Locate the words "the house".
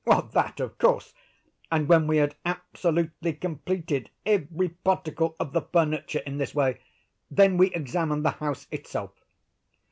8.25-8.65